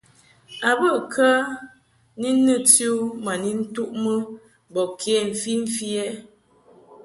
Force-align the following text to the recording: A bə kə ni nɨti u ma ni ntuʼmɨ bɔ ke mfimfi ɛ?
A 0.69 0.69
bə 0.79 0.89
kə 1.13 1.27
ni 2.19 2.29
nɨti 2.45 2.85
u 2.97 3.01
ma 3.23 3.33
ni 3.41 3.51
ntuʼmɨ 3.61 4.13
bɔ 4.73 4.81
ke 4.99 5.11
mfimfi 5.29 5.89
ɛ? 6.05 6.07